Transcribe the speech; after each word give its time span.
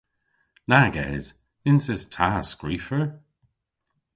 Nag 0.71 0.95
es! 1.11 1.25
Nyns 1.63 1.85
es 1.93 2.03
ta 2.13 2.29
skrifer. 2.49 3.05